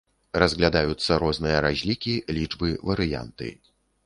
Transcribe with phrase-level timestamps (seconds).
[0.43, 3.53] Разглядаюцца розныя разлікі, лічбы, варыянты.